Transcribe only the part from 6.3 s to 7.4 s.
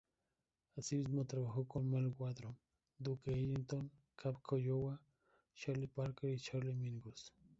y Charlie Mingus.